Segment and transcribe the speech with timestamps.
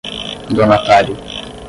[0.51, 1.15] donatário